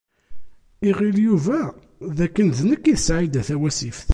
[0.89, 1.59] Iɣil Yuba
[2.17, 4.07] d akken d nekk i d Saɛida Tawasift.